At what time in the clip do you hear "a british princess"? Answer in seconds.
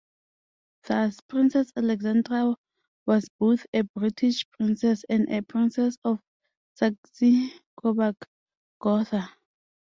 3.71-5.03